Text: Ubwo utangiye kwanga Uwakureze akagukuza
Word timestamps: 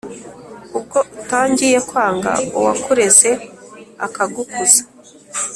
Ubwo 0.77 0.97
utangiye 1.19 1.77
kwanga 1.89 2.31
Uwakureze 2.57 3.29
akagukuza 4.05 4.81